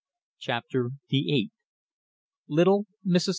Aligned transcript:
CHAPTER 0.39 0.89
THE 1.09 1.31
EIGHTH 1.31 1.51
LITTLE 2.47 2.87
MRS. 3.05 3.29